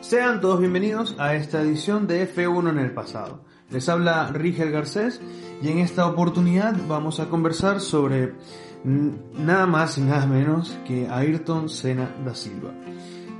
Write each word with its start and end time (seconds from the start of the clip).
Sean 0.00 0.40
todos 0.40 0.60
bienvenidos 0.60 1.14
a 1.18 1.34
esta 1.34 1.60
edición 1.60 2.06
de 2.06 2.26
F1 2.34 2.70
en 2.70 2.78
el 2.78 2.92
pasado. 2.92 3.44
Les 3.70 3.86
habla 3.90 4.28
Rigel 4.32 4.70
Garcés 4.70 5.20
y 5.62 5.68
en 5.68 5.78
esta 5.78 6.06
oportunidad 6.06 6.74
vamos 6.88 7.20
a 7.20 7.28
conversar 7.28 7.82
sobre 7.82 8.32
nada 8.82 9.66
más 9.66 9.98
y 9.98 10.00
nada 10.00 10.24
menos 10.24 10.78
que 10.86 11.06
Ayrton 11.06 11.68
Senna 11.68 12.16
da 12.24 12.34
Silva. 12.34 12.72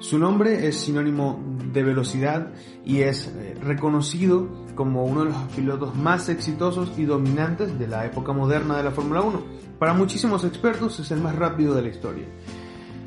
Su 0.01 0.19
nombre 0.19 0.69
es 0.69 0.77
sinónimo 0.77 1.43
de 1.73 1.83
velocidad 1.83 2.53
y 2.85 3.01
es 3.01 3.29
eh, 3.29 3.57
reconocido 3.63 4.49
como 4.75 5.05
uno 5.05 5.25
de 5.25 5.31
los 5.31 5.43
pilotos 5.57 5.97
más 5.97 6.29
exitosos 6.29 6.93
y 6.99 7.05
dominantes 7.05 7.79
de 7.79 7.89
la 7.89 8.05
época 8.05 8.33
moderna 8.33 8.77
de 8.77 8.85
la 8.85 8.91
Fórmula 8.91 9.23
1. 9.23 9.43
Para 9.79 9.95
muchísimos 9.95 10.45
expertos 10.45 11.01
es 11.01 11.11
el 11.11 11.21
más 11.21 11.35
rápido 11.37 11.75
de 11.75 11.83
la 11.83 11.89
historia. 11.89 12.27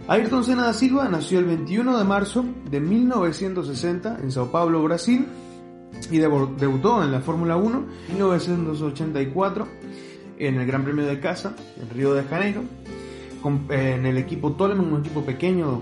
Ayrton 0.06 0.44
Senna 0.44 0.64
da 0.64 0.74
Silva 0.74 1.08
nació 1.08 1.40
el 1.40 1.46
21 1.46 1.98
de 1.98 2.04
marzo 2.04 2.44
de 2.70 2.82
1960 2.82 4.20
en 4.21 4.32
Sao 4.32 4.52
Paulo, 4.52 4.84
Brasil, 4.84 5.25
y 6.11 6.18
debutó 6.18 7.02
en 7.02 7.11
la 7.14 7.21
Fórmula 7.21 7.56
1 7.56 7.86
en 8.10 8.14
1984 8.16 9.68
en 10.39 10.56
el 10.56 10.68
Gran 10.68 10.84
Premio 10.84 11.06
de 11.06 11.21
Casa, 11.21 11.56
en 11.82 11.89
Río 11.89 12.14
de 12.14 12.24
Janeiro, 12.24 12.64
en 13.70 14.06
el 14.06 14.18
equipo 14.18 14.52
Toleman, 14.52 14.92
un 14.92 15.00
equipo 15.00 15.24
pequeño, 15.24 15.82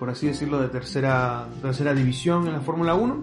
por 0.00 0.10
así 0.10 0.26
decirlo, 0.26 0.60
de 0.60 0.66
tercera, 0.66 1.46
tercera 1.62 1.94
división 1.94 2.48
en 2.48 2.54
la 2.54 2.60
Fórmula 2.60 2.96
1, 2.96 3.22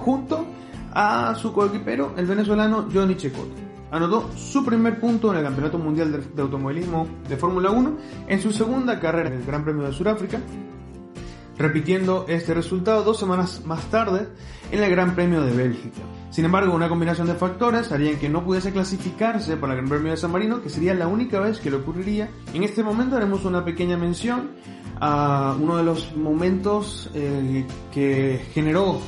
junto 0.00 0.44
a 0.92 1.36
su 1.36 1.52
coequipero, 1.52 2.14
el 2.16 2.26
venezolano 2.26 2.88
Johnny 2.92 3.14
Checotto 3.16 3.71
anotó 3.92 4.30
su 4.36 4.64
primer 4.64 4.98
punto 4.98 5.30
en 5.30 5.38
el 5.38 5.44
Campeonato 5.44 5.78
Mundial 5.78 6.10
de, 6.34 6.42
Automovilismo 6.42 7.06
de 7.28 7.36
Fórmula 7.36 7.70
1 7.70 7.98
en 8.26 8.40
su 8.40 8.50
segunda 8.50 8.98
carrera 8.98 9.28
en 9.28 9.36
el 9.36 9.44
Gran 9.44 9.64
Premio 9.64 9.84
de 9.84 9.92
Sudáfrica, 9.92 10.40
repitiendo 11.58 12.24
este 12.26 12.54
resultado 12.54 13.04
dos 13.04 13.18
semanas 13.18 13.62
más 13.66 13.84
tarde 13.90 14.28
en 14.72 14.82
el 14.82 14.90
Gran 14.90 15.14
Premio 15.14 15.42
de 15.42 15.54
Bélgica. 15.54 16.00
Sin 16.30 16.46
embargo, 16.46 16.74
una 16.74 16.88
combinación 16.88 17.26
de 17.26 17.34
factores 17.34 17.92
harían 17.92 18.18
que 18.18 18.30
no 18.30 18.42
pudiese 18.42 18.72
clasificarse 18.72 19.58
para 19.58 19.74
el 19.74 19.80
Gran 19.80 19.90
Premio 19.90 20.10
de 20.12 20.16
San 20.16 20.32
Marino, 20.32 20.62
que 20.62 20.70
sería 20.70 20.94
la 20.94 21.06
única 21.06 21.38
vez 21.38 21.60
que 21.60 21.70
le 21.70 21.76
ocurriría. 21.76 22.30
En 22.54 22.62
este 22.62 22.82
momento 22.82 23.16
haremos 23.16 23.44
una 23.44 23.62
pequeña 23.62 23.98
mención 23.98 24.52
a 25.00 25.54
uno 25.60 25.76
de 25.76 25.82
los 25.82 26.16
momentos 26.16 27.10
eh, 27.12 27.66
que 27.92 28.40
generó 28.54 29.00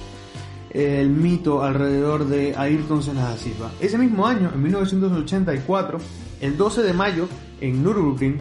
el 0.75 1.09
mito 1.09 1.63
alrededor 1.63 2.27
de 2.27 2.55
Ayrton 2.57 3.03
Senna 3.03 3.31
da 3.31 3.37
Silva. 3.37 3.71
Ese 3.81 3.97
mismo 3.97 4.27
año, 4.27 4.51
en 4.53 4.61
1984, 4.61 5.99
el 6.41 6.57
12 6.57 6.83
de 6.83 6.93
mayo, 6.93 7.29
en 7.61 7.83
Nürburgring, 7.83 8.41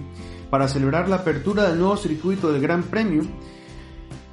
para 0.50 0.68
celebrar 0.68 1.08
la 1.08 1.18
apertura 1.18 1.70
del 1.70 1.80
nuevo 1.80 1.96
circuito 1.96 2.52
del 2.52 2.62
Gran 2.62 2.84
Premio, 2.84 3.24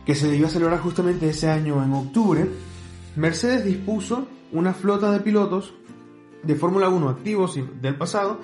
que 0.06 0.14
se 0.14 0.34
iba 0.34 0.48
a 0.48 0.50
celebrar 0.50 0.80
justamente 0.80 1.28
ese 1.28 1.50
año 1.50 1.82
en 1.84 1.92
octubre, 1.92 2.48
Mercedes 3.16 3.64
dispuso 3.66 4.26
una 4.52 4.72
flota 4.72 5.12
de 5.12 5.20
pilotos 5.20 5.74
de 6.42 6.54
Fórmula 6.54 6.88
1 6.88 7.08
activos 7.10 7.58
del 7.82 7.96
pasado 7.96 8.40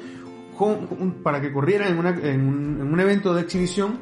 para 1.23 1.41
que 1.41 1.53
corrieran 1.53 1.99
en, 2.23 2.49
un, 2.81 3.01
evento 3.01 3.35
de 3.35 3.43
exhibición 3.43 4.01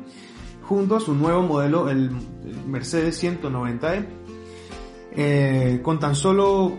junto 0.63 0.97
a 0.97 1.01
su 1.01 1.15
nuevo 1.15 1.43
modelo, 1.43 1.89
el 1.89 2.11
Mercedes 2.67 3.23
190E 3.23 4.24
eh, 5.17 5.81
con 5.83 5.99
tan 5.99 6.15
solo 6.15 6.73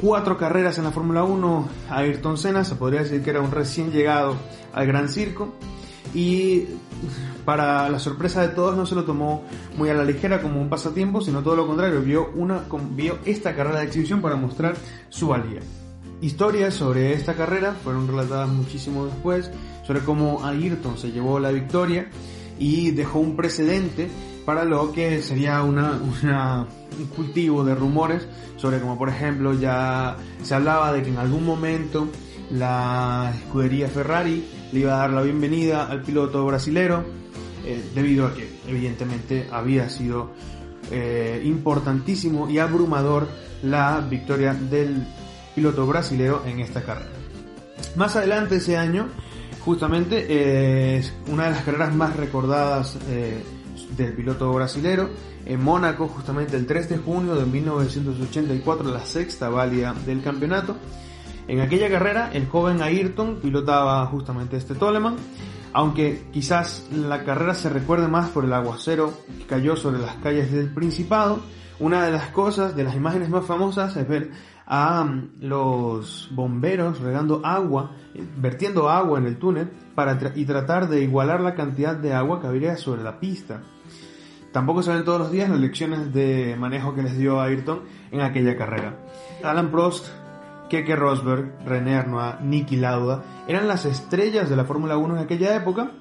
cuatro 0.00 0.36
carreras 0.36 0.78
en 0.78 0.84
la 0.84 0.90
Fórmula 0.90 1.24
1, 1.24 1.68
Ayrton 1.90 2.38
Senna 2.38 2.64
se 2.64 2.76
podría 2.76 3.02
decir 3.02 3.22
que 3.22 3.30
era 3.30 3.40
un 3.40 3.50
recién 3.50 3.90
llegado 3.90 4.36
al 4.72 4.86
Gran 4.86 5.08
Circo 5.08 5.54
y 6.14 6.64
para 7.44 7.88
la 7.88 7.98
sorpresa 7.98 8.42
de 8.42 8.48
todos 8.48 8.76
no 8.76 8.86
se 8.86 8.94
lo 8.94 9.04
tomó 9.04 9.42
muy 9.76 9.88
a 9.88 9.94
la 9.94 10.04
ligera 10.04 10.42
como 10.42 10.60
un 10.60 10.68
pasatiempo, 10.68 11.20
sino 11.20 11.42
todo 11.42 11.56
lo 11.56 11.66
contrario, 11.66 12.00
vio, 12.00 12.30
una, 12.34 12.62
vio 12.90 13.18
esta 13.24 13.54
carrera 13.54 13.80
de 13.80 13.86
exhibición 13.86 14.20
para 14.20 14.36
mostrar 14.36 14.76
su 15.08 15.28
valía. 15.28 15.60
Historias 16.20 16.74
sobre 16.74 17.12
esta 17.12 17.34
carrera 17.34 17.74
fueron 17.84 18.08
relatadas 18.08 18.48
muchísimo 18.48 19.06
después, 19.06 19.50
sobre 19.86 20.00
cómo 20.00 20.44
Ayrton 20.44 20.98
se 20.98 21.12
llevó 21.12 21.38
la 21.38 21.50
victoria 21.50 22.08
y 22.58 22.90
dejó 22.90 23.20
un 23.20 23.36
precedente 23.36 24.08
para 24.48 24.64
lo 24.64 24.92
que 24.92 25.20
sería 25.20 25.62
un 25.62 25.78
cultivo 27.14 27.64
de 27.64 27.74
rumores 27.74 28.26
sobre 28.56 28.80
como 28.80 28.96
por 28.96 29.10
ejemplo 29.10 29.52
ya 29.52 30.16
se 30.42 30.54
hablaba 30.54 30.90
de 30.90 31.02
que 31.02 31.10
en 31.10 31.18
algún 31.18 31.44
momento 31.44 32.08
la 32.50 33.30
escudería 33.36 33.88
Ferrari 33.88 34.48
le 34.72 34.80
iba 34.80 34.94
a 34.94 34.98
dar 35.00 35.10
la 35.10 35.20
bienvenida 35.20 35.84
al 35.84 36.00
piloto 36.00 36.46
brasilero 36.46 37.04
eh, 37.66 37.90
debido 37.94 38.26
a 38.26 38.32
que 38.32 38.48
evidentemente 38.66 39.48
había 39.52 39.90
sido 39.90 40.30
eh, 40.90 41.42
importantísimo 41.44 42.48
y 42.48 42.58
abrumador 42.58 43.28
la 43.62 44.00
victoria 44.00 44.54
del 44.54 45.06
piloto 45.54 45.86
brasilero 45.86 46.42
en 46.46 46.60
esta 46.60 46.80
carrera. 46.80 47.10
Más 47.96 48.16
adelante 48.16 48.56
ese 48.56 48.78
año, 48.78 49.08
justamente, 49.62 50.24
eh, 50.26 50.96
es 51.00 51.12
una 51.26 51.44
de 51.44 51.50
las 51.50 51.64
carreras 51.64 51.94
más 51.94 52.16
recordadas 52.16 52.96
del 53.96 54.12
piloto 54.12 54.52
brasilero 54.52 55.10
en 55.46 55.62
Mónaco 55.62 56.08
justamente 56.08 56.56
el 56.56 56.66
3 56.66 56.88
de 56.90 56.98
junio 56.98 57.34
de 57.34 57.46
1984, 57.46 58.90
la 58.90 59.04
sexta 59.04 59.48
válida 59.48 59.94
del 60.06 60.22
campeonato. 60.22 60.76
En 61.46 61.60
aquella 61.60 61.88
carrera 61.88 62.30
el 62.32 62.46
joven 62.46 62.82
Ayrton 62.82 63.40
pilotaba 63.40 64.04
justamente 64.06 64.58
este 64.58 64.74
Toleman, 64.74 65.16
aunque 65.72 66.26
quizás 66.30 66.86
la 66.92 67.24
carrera 67.24 67.54
se 67.54 67.70
recuerde 67.70 68.08
más 68.08 68.28
por 68.28 68.44
el 68.44 68.52
aguacero 68.52 69.12
que 69.38 69.46
cayó 69.46 69.74
sobre 69.74 69.98
las 69.98 70.16
calles 70.16 70.52
del 70.52 70.72
Principado. 70.72 71.40
Una 71.80 72.04
de 72.04 72.10
las 72.10 72.30
cosas, 72.30 72.74
de 72.76 72.84
las 72.84 72.96
imágenes 72.96 73.30
más 73.30 73.46
famosas 73.46 73.96
es 73.96 74.06
ver 74.06 74.30
a 74.66 75.02
mm, 75.02 75.38
los 75.40 76.28
bomberos 76.32 77.00
regando 77.00 77.40
agua, 77.44 77.92
vertiendo 78.36 78.90
agua 78.90 79.18
en 79.18 79.26
el 79.26 79.38
túnel 79.38 79.70
para 79.94 80.18
y 80.34 80.44
tratar 80.44 80.88
de 80.88 81.00
igualar 81.00 81.40
la 81.40 81.54
cantidad 81.54 81.96
de 81.96 82.12
agua 82.12 82.40
que 82.40 82.48
habría 82.48 82.76
sobre 82.76 83.02
la 83.02 83.18
pista. 83.18 83.62
Tampoco 84.58 84.82
salen 84.82 85.04
todos 85.04 85.20
los 85.20 85.30
días 85.30 85.48
las 85.48 85.60
lecciones 85.60 86.12
de 86.12 86.56
manejo 86.58 86.92
que 86.92 87.04
les 87.04 87.16
dio 87.16 87.40
Ayrton 87.40 87.82
en 88.10 88.22
aquella 88.22 88.56
carrera. 88.56 88.96
Alan 89.44 89.70
Prost, 89.70 90.08
Keke 90.68 90.96
Rosberg, 90.96 91.64
René 91.64 91.94
Arnois, 91.94 92.40
Niki 92.40 92.74
Lauda 92.74 93.22
eran 93.46 93.68
las 93.68 93.84
estrellas 93.84 94.50
de 94.50 94.56
la 94.56 94.64
Fórmula 94.64 94.96
1 94.96 95.14
en 95.14 95.22
aquella 95.22 95.54
época 95.54 95.92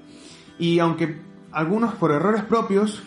y 0.57 0.79
aunque 0.79 1.22
algunos 1.51 1.94
por 1.94 2.09
errores 2.09 2.45
propios, 2.45 3.03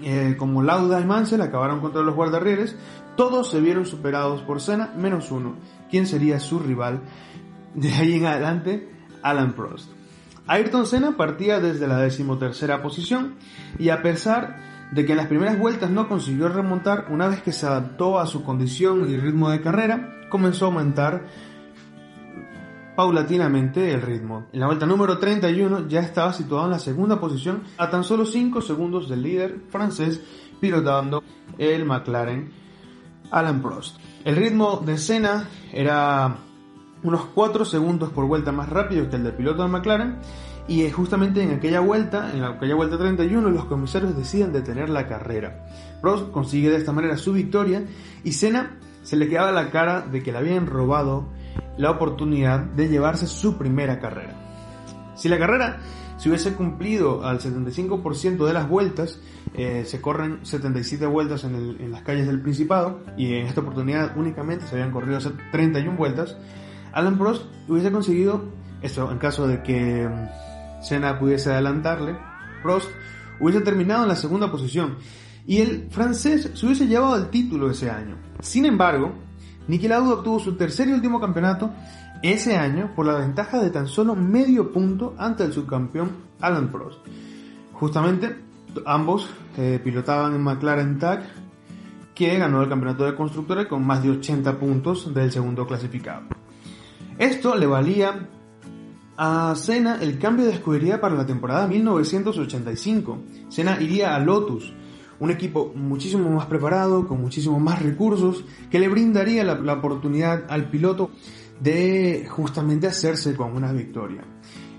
eh, 0.00 0.36
como 0.38 0.62
Lauda 0.62 1.02
y 1.02 1.04
Mansell 1.04 1.42
acabaron 1.42 1.80
contra 1.80 2.00
los 2.00 2.14
guardarrieles, 2.14 2.74
todos 3.14 3.50
se 3.50 3.60
vieron 3.60 3.84
superados 3.84 4.40
por 4.40 4.62
Senna 4.62 4.90
menos 4.96 5.30
uno, 5.30 5.56
quien 5.90 6.06
sería 6.06 6.40
su 6.40 6.58
rival 6.58 7.02
de 7.74 7.92
ahí 7.92 8.14
en 8.14 8.24
adelante, 8.24 8.88
Alan 9.22 9.52
Prost. 9.52 9.90
Ayrton 10.46 10.86
Senna 10.86 11.16
partía 11.16 11.60
desde 11.60 11.86
la 11.86 11.98
decimotercera 11.98 12.82
posición 12.82 13.36
y 13.78 13.90
a 13.90 14.02
pesar 14.02 14.56
de 14.92 15.06
que 15.06 15.12
en 15.12 15.18
las 15.18 15.28
primeras 15.28 15.58
vueltas 15.58 15.90
no 15.90 16.08
consiguió 16.08 16.48
remontar, 16.48 17.06
una 17.10 17.28
vez 17.28 17.42
que 17.42 17.52
se 17.52 17.66
adaptó 17.66 18.18
a 18.18 18.26
su 18.26 18.44
condición 18.44 19.08
y 19.08 19.16
ritmo 19.16 19.50
de 19.50 19.60
carrera, 19.60 20.28
comenzó 20.28 20.66
a 20.66 20.68
aumentar 20.68 21.26
paulatinamente 22.94 23.92
el 23.92 24.02
ritmo. 24.02 24.46
En 24.52 24.60
la 24.60 24.66
vuelta 24.66 24.84
número 24.84 25.18
31 25.18 25.88
ya 25.88 26.00
estaba 26.00 26.32
situado 26.32 26.66
en 26.66 26.72
la 26.72 26.78
segunda 26.78 27.18
posición 27.18 27.62
a 27.78 27.88
tan 27.88 28.04
solo 28.04 28.26
5 28.26 28.60
segundos 28.60 29.08
del 29.08 29.22
líder 29.22 29.60
francés 29.70 30.20
pilotando 30.60 31.22
el 31.56 31.84
McLaren 31.86 32.52
Alan 33.30 33.62
Prost. 33.62 33.96
El 34.24 34.36
ritmo 34.36 34.82
de 34.84 34.98
Senna 34.98 35.48
era 35.72 36.36
unos 37.02 37.24
4 37.34 37.64
segundos 37.64 38.10
por 38.10 38.26
vuelta 38.26 38.52
más 38.52 38.68
rápido 38.68 39.08
que 39.08 39.16
el 39.16 39.24
del 39.24 39.34
piloto 39.34 39.62
de 39.62 39.68
McLaren 39.68 40.18
y 40.68 40.88
justamente 40.90 41.42
en 41.42 41.50
aquella 41.50 41.80
vuelta, 41.80 42.30
en 42.32 42.44
aquella 42.44 42.74
vuelta 42.74 42.96
31, 42.96 43.50
los 43.50 43.64
comisarios 43.64 44.16
deciden 44.16 44.52
detener 44.52 44.88
la 44.88 45.08
carrera. 45.08 45.66
Prost 46.00 46.30
consigue 46.30 46.70
de 46.70 46.76
esta 46.76 46.92
manera 46.92 47.16
su 47.16 47.32
victoria 47.32 47.84
y 48.22 48.32
Senna 48.32 48.78
se 49.02 49.16
le 49.16 49.28
quedaba 49.28 49.50
la 49.50 49.70
cara 49.70 50.02
de 50.02 50.22
que 50.22 50.30
le 50.30 50.38
habían 50.38 50.66
robado 50.66 51.28
la 51.76 51.90
oportunidad 51.90 52.60
de 52.60 52.88
llevarse 52.88 53.26
su 53.26 53.58
primera 53.58 53.98
carrera. 53.98 54.34
Si 55.16 55.28
la 55.28 55.38
carrera 55.38 55.80
se 56.16 56.28
hubiese 56.28 56.54
cumplido 56.54 57.24
al 57.26 57.40
75% 57.40 58.46
de 58.46 58.52
las 58.52 58.68
vueltas, 58.68 59.20
eh, 59.54 59.82
se 59.84 60.00
corren 60.00 60.46
77 60.46 61.04
vueltas 61.06 61.42
en, 61.42 61.54
en, 61.80 61.90
las 61.90 62.02
calles 62.02 62.28
del 62.28 62.40
Principado 62.40 63.00
y 63.16 63.34
en 63.34 63.46
esta 63.46 63.60
oportunidad 63.60 64.16
únicamente 64.16 64.66
se 64.66 64.76
habían 64.76 64.92
corrido 64.92 65.18
31 65.50 65.96
vueltas, 65.96 66.36
Alan 66.92 67.18
Prost 67.18 67.44
hubiese 67.68 67.90
conseguido, 67.90 68.44
esto 68.82 69.10
en 69.10 69.18
caso 69.18 69.46
de 69.46 69.62
que 69.62 70.08
mm, 70.08 70.82
Senna 70.82 71.18
pudiese 71.18 71.52
adelantarle, 71.52 72.16
Prost 72.62 72.88
hubiese 73.40 73.60
terminado 73.60 74.02
en 74.02 74.08
la 74.08 74.16
segunda 74.16 74.50
posición 74.50 74.96
y 75.46 75.58
el 75.58 75.88
francés 75.90 76.50
se 76.54 76.66
hubiese 76.66 76.86
llevado 76.86 77.16
el 77.16 77.28
título 77.28 77.70
ese 77.70 77.90
año. 77.90 78.16
Sin 78.40 78.64
embargo, 78.66 79.12
Niki 79.68 79.88
Lauda 79.88 80.14
obtuvo 80.14 80.38
su 80.38 80.56
tercer 80.56 80.88
y 80.88 80.92
último 80.92 81.20
campeonato 81.20 81.70
ese 82.22 82.56
año 82.56 82.92
por 82.94 83.06
la 83.06 83.14
ventaja 83.14 83.60
de 83.60 83.70
tan 83.70 83.86
solo 83.86 84.14
medio 84.14 84.72
punto 84.72 85.14
ante 85.18 85.44
el 85.44 85.52
subcampeón 85.52 86.10
Alan 86.40 86.70
Prost. 86.70 86.98
Justamente 87.72 88.36
ambos 88.86 89.28
eh, 89.56 89.80
pilotaban 89.82 90.34
en 90.34 90.42
McLaren 90.42 90.98
TAC 90.98 91.24
que 92.14 92.38
ganó 92.38 92.62
el 92.62 92.68
campeonato 92.68 93.04
de 93.04 93.14
constructores 93.14 93.66
con 93.66 93.84
más 93.84 94.02
de 94.02 94.10
80 94.10 94.58
puntos 94.58 95.12
del 95.12 95.32
segundo 95.32 95.66
clasificado. 95.66 96.41
Esto 97.18 97.56
le 97.56 97.66
valía 97.66 98.28
a 99.16 99.54
Senna 99.54 99.98
el 100.00 100.18
cambio 100.18 100.46
de 100.46 100.52
escudería 100.52 101.00
para 101.00 101.14
la 101.14 101.26
temporada 101.26 101.66
1985. 101.66 103.18
Senna 103.48 103.80
iría 103.80 104.14
a 104.14 104.18
Lotus, 104.18 104.72
un 105.20 105.30
equipo 105.30 105.72
muchísimo 105.74 106.30
más 106.30 106.46
preparado, 106.46 107.06
con 107.06 107.20
muchísimos 107.20 107.60
más 107.60 107.82
recursos, 107.82 108.44
que 108.70 108.80
le 108.80 108.88
brindaría 108.88 109.44
la, 109.44 109.54
la 109.54 109.74
oportunidad 109.74 110.44
al 110.48 110.70
piloto 110.70 111.10
de 111.60 112.26
justamente 112.28 112.86
hacerse 112.86 113.36
con 113.36 113.52
una 113.52 113.72
victoria. 113.72 114.24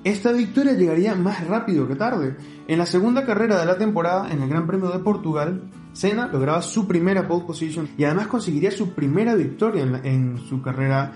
Esta 0.03 0.33
victoria 0.33 0.73
llegaría 0.73 1.15
más 1.15 1.47
rápido 1.47 1.87
que 1.87 1.95
tarde. 1.95 2.35
En 2.67 2.77
la 2.77 2.85
segunda 2.85 3.25
carrera 3.25 3.57
de 3.57 3.65
la 3.65 3.77
temporada, 3.77 4.29
en 4.31 4.41
el 4.41 4.49
Gran 4.49 4.67
Premio 4.67 4.89
de 4.89 4.99
Portugal, 4.99 5.69
Senna 5.93 6.27
lograba 6.27 6.61
su 6.61 6.87
primera 6.87 7.25
pole 7.27 7.45
position 7.45 7.87
y 7.97 8.03
además 8.03 8.27
conseguiría 8.27 8.71
su 8.71 8.93
primera 8.93 9.35
victoria 9.35 9.83
en, 10.03 10.39
su 10.39 10.61
carrera 10.61 11.13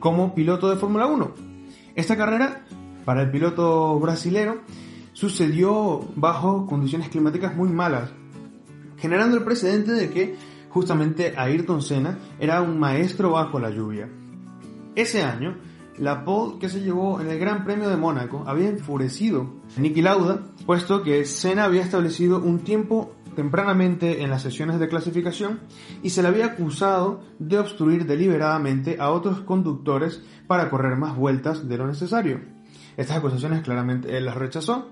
como 0.00 0.34
piloto 0.34 0.68
de 0.70 0.76
Fórmula 0.76 1.06
1. 1.06 1.30
Esta 1.94 2.16
carrera, 2.16 2.64
para 3.04 3.22
el 3.22 3.30
piloto 3.30 3.98
brasilero, 3.98 4.60
sucedió 5.12 6.00
bajo 6.14 6.66
condiciones 6.66 7.08
climáticas 7.08 7.56
muy 7.56 7.68
malas, 7.68 8.10
generando 8.98 9.36
el 9.36 9.44
precedente 9.44 9.92
de 9.92 10.10
que 10.10 10.36
justamente 10.68 11.34
Ayrton 11.36 11.82
Senna 11.82 12.18
era 12.38 12.62
un 12.62 12.78
maestro 12.78 13.32
bajo 13.32 13.58
la 13.58 13.70
lluvia. 13.70 14.08
Ese 14.94 15.22
año, 15.22 15.56
la 15.98 16.24
pole 16.24 16.58
que 16.60 16.68
se 16.68 16.80
llevó 16.80 17.20
en 17.20 17.28
el 17.28 17.38
Gran 17.38 17.64
Premio 17.64 17.88
de 17.88 17.96
Mónaco 17.96 18.44
había 18.46 18.68
enfurecido 18.68 19.54
a 19.76 19.80
Niki 19.80 20.02
Lauda, 20.02 20.42
puesto 20.66 21.02
que 21.02 21.24
Senna 21.24 21.64
había 21.64 21.82
establecido 21.82 22.40
un 22.40 22.60
tiempo 22.60 23.12
tempranamente 23.34 24.22
en 24.22 24.30
las 24.30 24.42
sesiones 24.42 24.78
de 24.78 24.88
clasificación 24.88 25.60
y 26.02 26.10
se 26.10 26.22
le 26.22 26.28
había 26.28 26.46
acusado 26.46 27.22
de 27.38 27.58
obstruir 27.58 28.06
deliberadamente 28.06 28.96
a 29.00 29.10
otros 29.10 29.40
conductores 29.40 30.22
para 30.46 30.70
correr 30.70 30.96
más 30.96 31.16
vueltas 31.16 31.68
de 31.68 31.78
lo 31.78 31.86
necesario. 31.86 32.40
Estas 32.96 33.18
acusaciones 33.18 33.62
claramente 33.62 34.16
él 34.16 34.24
las 34.24 34.36
rechazó. 34.36 34.88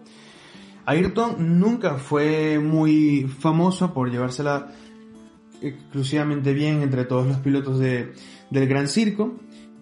Ayrton 0.84 1.58
nunca 1.58 1.96
fue 1.96 2.58
muy 2.60 3.26
famoso 3.26 3.92
por 3.92 4.10
llevársela 4.10 4.68
exclusivamente 5.60 6.52
bien 6.52 6.82
entre 6.82 7.04
todos 7.04 7.26
los 7.26 7.38
pilotos 7.38 7.78
de, 7.78 8.12
del 8.50 8.68
Gran 8.68 8.88
Circo, 8.88 9.36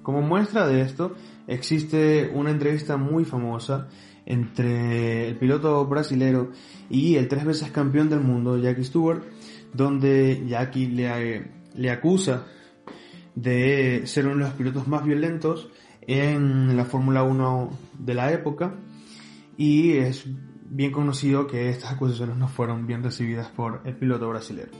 como 0.04 0.20
muestra 0.20 0.66
de 0.66 0.82
esto, 0.82 1.14
existe 1.46 2.30
una 2.34 2.50
entrevista 2.50 2.98
muy 2.98 3.24
famosa 3.24 3.88
entre 4.26 5.28
el 5.28 5.36
piloto 5.36 5.84
brasilero 5.86 6.50
y 6.88 7.16
el 7.16 7.28
tres 7.28 7.44
veces 7.44 7.70
campeón 7.70 8.08
del 8.08 8.20
mundo, 8.20 8.58
Jackie 8.58 8.84
Stewart, 8.84 9.22
donde 9.72 10.44
Jackie 10.46 10.86
le, 10.86 11.90
acusa 11.90 12.46
de 13.34 14.02
ser 14.06 14.26
uno 14.26 14.36
de 14.36 14.44
los 14.44 14.52
pilotos 14.54 14.88
más 14.88 15.04
violentos 15.04 15.68
en 16.02 16.76
la 16.76 16.84
Fórmula 16.84 17.22
1 17.22 17.70
de 17.98 18.14
la 18.14 18.32
época 18.32 18.74
y 19.56 19.92
es 19.92 20.26
bien 20.66 20.92
conocido 20.92 21.46
que 21.46 21.68
estas 21.70 21.92
acusaciones 21.92 22.36
no 22.36 22.48
fueron 22.48 22.86
bien 22.86 23.02
recibidas 23.02 23.48
por 23.48 23.80
el 23.84 23.96
piloto 23.96 24.28
brasilero. 24.28 24.70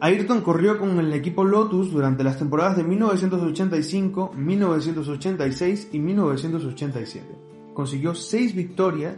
Ayrton 0.00 0.40
corrió 0.40 0.78
con 0.78 0.98
el 0.98 1.12
equipo 1.12 1.44
Lotus 1.44 1.92
durante 1.92 2.24
las 2.24 2.36
temporadas 2.36 2.76
de 2.76 2.82
1985, 2.82 4.32
1986 4.34 5.90
y 5.92 5.98
1987. 6.00 7.51
Consiguió 7.74 8.14
6 8.14 8.54
victorias, 8.54 9.16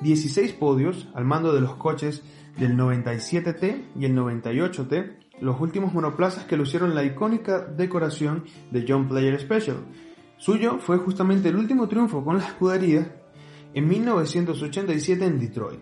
16 0.00 0.52
podios 0.52 1.08
al 1.14 1.24
mando 1.24 1.52
de 1.52 1.60
los 1.60 1.74
coches 1.76 2.22
del 2.58 2.76
97T 2.76 3.82
y 3.98 4.04
el 4.04 4.16
98T, 4.16 5.16
los 5.40 5.60
últimos 5.60 5.92
monoplazas 5.92 6.44
que 6.44 6.56
lucieron 6.56 6.94
la 6.94 7.04
icónica 7.04 7.60
decoración 7.60 8.44
de 8.70 8.84
John 8.88 9.08
Player 9.08 9.38
Special. 9.40 9.76
Suyo 10.36 10.78
fue 10.78 10.98
justamente 10.98 11.48
el 11.48 11.56
último 11.56 11.88
triunfo 11.88 12.24
con 12.24 12.38
la 12.38 12.44
escudería 12.44 13.16
en 13.74 13.88
1987 13.88 15.24
en 15.24 15.38
Detroit. 15.38 15.80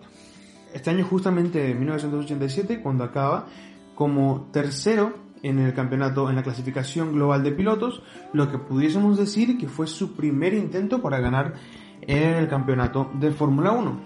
Este 0.73 0.91
año 0.91 1.05
justamente 1.05 1.75
1987 1.75 2.81
cuando 2.83 3.05
acaba 3.05 3.47
como 3.95 4.49
tercero 4.53 5.27
en 5.43 5.59
el 5.59 5.75
campeonato, 5.75 6.29
en 6.29 6.37
la 6.37 6.43
clasificación 6.43 7.13
global 7.13 7.43
de 7.43 7.53
pilotos, 7.53 8.03
lo 8.33 8.51
que 8.51 8.59
pudiésemos 8.59 9.17
decir 9.17 9.59
que 9.59 9.69
fue 9.69 9.87
su 9.87 10.15
primer 10.15 10.55
intento 10.55 11.01
para 11.01 11.21
ganar 11.21 11.55
en 12.07 12.35
el 12.35 12.49
campeonato 12.49 13.11
de 13.15 13.33
Fórmula 13.33 13.73
1. 13.73 14.01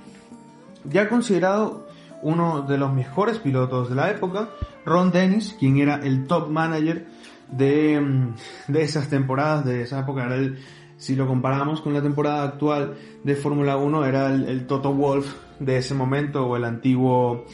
Ya 0.85 1.09
considerado 1.09 1.87
uno 2.23 2.63
de 2.63 2.79
los 2.79 2.93
mejores 2.93 3.39
pilotos 3.39 3.89
de 3.89 3.95
la 3.95 4.11
época, 4.11 4.51
Ron 4.85 5.11
Dennis, 5.11 5.57
quien 5.59 5.79
era 5.79 5.97
el 5.97 6.27
top 6.27 6.49
manager 6.49 7.07
de, 7.51 8.01
mm, 8.01 8.73
de 8.73 8.83
esas 8.83 9.09
temporadas, 9.09 9.65
de 9.65 9.83
esa 9.83 10.01
época, 10.01 10.25
era 10.25 10.37
el, 10.37 10.59
si 10.97 11.17
lo 11.17 11.27
comparamos 11.27 11.81
con 11.81 11.95
la 11.95 12.03
temporada 12.03 12.45
actual 12.45 12.97
de 13.25 13.37
Fórmula 13.37 13.77
1, 13.77 14.05
era 14.05 14.29
el, 14.29 14.49
el 14.49 14.67
Toto 14.67 14.93
Wolf 14.93 15.35
de 15.59 15.79
ese 15.79 15.95
momento 15.95 16.47
o 16.47 16.57
el 16.57 16.65
antiguo 16.65 17.45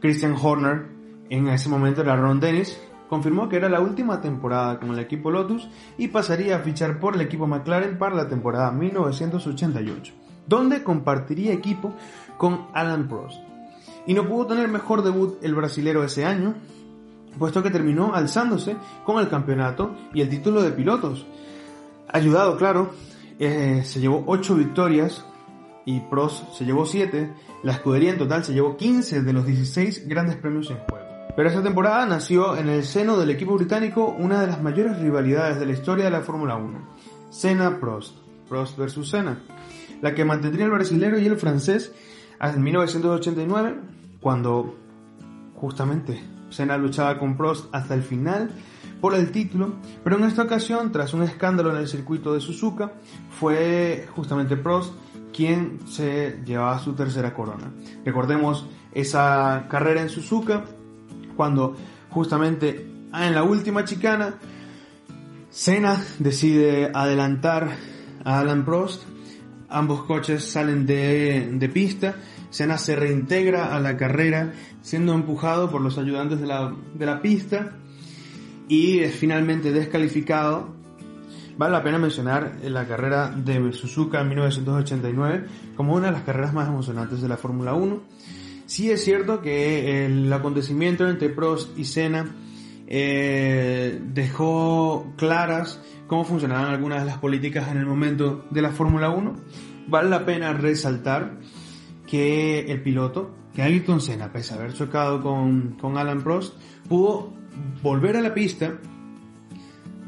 Christian 0.00 0.34
Horner 0.40 0.86
en 1.30 1.48
ese 1.48 1.68
momento 1.68 2.00
era 2.02 2.16
Ron 2.16 2.40
Dennis, 2.40 2.78
confirmó 3.10 3.48
que 3.48 3.56
era 3.56 3.68
la 3.68 3.80
última 3.80 4.20
temporada 4.20 4.78
con 4.78 4.90
el 4.90 5.00
equipo 5.00 5.32
Lotus 5.32 5.68
y 5.98 6.08
pasaría 6.08 6.56
a 6.56 6.60
fichar 6.60 7.00
por 7.00 7.16
el 7.16 7.20
equipo 7.20 7.48
McLaren 7.48 7.98
para 7.98 8.14
la 8.14 8.28
temporada 8.28 8.70
1988, 8.70 10.12
donde 10.46 10.84
compartiría 10.84 11.52
equipo 11.52 11.92
con 12.38 12.68
Alan 12.72 13.08
Prost. 13.08 13.42
Y 14.06 14.14
no 14.14 14.28
pudo 14.28 14.46
tener 14.46 14.68
mejor 14.68 15.02
debut 15.02 15.38
el 15.42 15.56
brasilero 15.56 16.04
ese 16.04 16.24
año, 16.24 16.54
puesto 17.36 17.64
que 17.64 17.70
terminó 17.70 18.14
alzándose 18.14 18.76
con 19.04 19.18
el 19.18 19.28
campeonato 19.28 19.96
y 20.14 20.20
el 20.20 20.28
título 20.28 20.62
de 20.62 20.70
pilotos. 20.70 21.26
Ayudado, 22.06 22.56
claro, 22.56 22.92
eh, 23.40 23.82
se 23.84 23.98
llevó 23.98 24.22
8 24.28 24.54
victorias 24.54 25.24
y 25.84 25.98
Prost 25.98 26.52
se 26.52 26.64
llevó 26.64 26.86
7, 26.86 27.32
la 27.64 27.72
escudería 27.72 28.12
en 28.12 28.18
total 28.18 28.44
se 28.44 28.52
llevó 28.52 28.76
15 28.76 29.22
de 29.22 29.32
los 29.32 29.44
16 29.44 30.06
grandes 30.06 30.36
premios 30.36 30.70
en 30.70 30.78
juego. 30.78 30.99
Pero 31.40 31.48
esta 31.48 31.62
temporada 31.62 32.04
nació 32.04 32.54
en 32.54 32.68
el 32.68 32.84
seno 32.84 33.16
del 33.16 33.30
equipo 33.30 33.56
británico 33.56 34.14
una 34.18 34.42
de 34.42 34.46
las 34.46 34.60
mayores 34.60 34.98
rivalidades 34.98 35.58
de 35.58 35.64
la 35.64 35.72
historia 35.72 36.04
de 36.04 36.10
la 36.10 36.20
Fórmula 36.20 36.56
1, 36.56 36.78
Senna-Prost, 37.30 38.14
Prost 38.46 38.76
versus 38.76 39.08
Senna, 39.08 39.38
la 40.02 40.14
que 40.14 40.26
mantendría 40.26 40.66
el 40.66 40.70
brasilero 40.70 41.18
y 41.18 41.24
el 41.24 41.38
francés 41.38 41.94
hasta 42.38 42.60
1989, 42.60 43.74
cuando 44.20 44.76
justamente 45.54 46.22
Senna 46.50 46.76
luchaba 46.76 47.18
con 47.18 47.38
Prost 47.38 47.74
hasta 47.74 47.94
el 47.94 48.02
final 48.02 48.50
por 49.00 49.14
el 49.14 49.32
título, 49.32 49.76
pero 50.04 50.18
en 50.18 50.24
esta 50.24 50.42
ocasión, 50.42 50.92
tras 50.92 51.14
un 51.14 51.22
escándalo 51.22 51.70
en 51.70 51.78
el 51.78 51.88
circuito 51.88 52.34
de 52.34 52.40
Suzuka, 52.40 52.92
fue 53.30 54.06
justamente 54.14 54.58
Prost 54.58 54.92
quien 55.32 55.80
se 55.86 56.42
llevaba 56.44 56.78
su 56.80 56.92
tercera 56.92 57.32
corona. 57.32 57.72
Recordemos 58.04 58.66
esa 58.92 59.64
carrera 59.70 60.02
en 60.02 60.10
Suzuka 60.10 60.64
cuando 61.36 61.76
justamente 62.10 62.86
en 63.12 63.34
la 63.34 63.42
última 63.42 63.84
chicana 63.84 64.34
Senna 65.50 66.00
decide 66.18 66.90
adelantar 66.94 67.70
a 68.24 68.40
Alan 68.40 68.64
Prost, 68.64 69.02
ambos 69.68 70.04
coches 70.04 70.44
salen 70.44 70.86
de, 70.86 71.70
pista, 71.72 72.14
Senna 72.50 72.78
se 72.78 72.94
reintegra 72.94 73.74
a 73.74 73.80
la 73.80 73.96
carrera 73.96 74.52
siendo 74.80 75.12
empujado 75.12 75.70
por 75.70 75.80
los 75.80 75.98
ayudantes 75.98 76.40
de 76.40 76.46
la, 76.46 76.72
de 76.94 77.06
la 77.06 77.20
pista 77.20 77.72
y 78.68 79.00
es 79.00 79.14
finalmente 79.14 79.72
descalificado. 79.72 80.68
Vale 81.58 81.72
la 81.72 81.82
pena 81.82 81.98
mencionar 81.98 82.56
la 82.62 82.86
carrera 82.86 83.30
de 83.30 83.72
Suzuka 83.72 84.20
en 84.20 84.28
1989 84.28 85.46
como 85.76 85.94
una 85.94 86.06
de 86.06 86.12
las 86.12 86.22
carreras 86.22 86.54
más 86.54 86.68
emocionantes 86.68 87.20
de 87.20 87.28
la 87.28 87.36
Fórmula 87.36 87.74
1 87.74 88.00
Sí 88.70 88.88
es 88.88 89.02
cierto 89.02 89.42
que 89.42 90.06
el 90.06 90.32
acontecimiento 90.32 91.08
entre 91.08 91.28
Prost 91.28 91.76
y 91.76 91.84
Senna 91.84 92.36
eh, 92.86 94.00
dejó 94.00 95.12
claras 95.16 95.82
cómo 96.06 96.24
funcionaban 96.24 96.66
algunas 96.66 97.00
de 97.00 97.06
las 97.06 97.18
políticas 97.18 97.68
en 97.68 97.78
el 97.78 97.86
momento 97.86 98.46
de 98.48 98.62
la 98.62 98.70
Fórmula 98.70 99.10
1. 99.10 99.34
Vale 99.88 100.08
la 100.08 100.24
pena 100.24 100.52
resaltar 100.52 101.40
que 102.06 102.60
el 102.70 102.80
piloto, 102.80 103.34
que 103.56 103.62
Ayrton 103.62 104.00
Senna, 104.00 104.30
pese 104.30 104.54
a 104.54 104.58
haber 104.58 104.72
chocado 104.72 105.20
con, 105.20 105.72
con 105.72 105.98
Alan 105.98 106.22
Prost, 106.22 106.54
pudo 106.88 107.32
volver 107.82 108.16
a 108.16 108.20
la 108.20 108.34
pista, 108.34 108.78